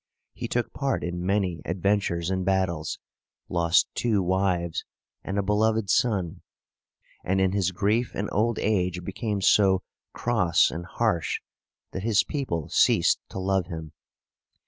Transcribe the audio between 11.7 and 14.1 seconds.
that his people ceased to love him.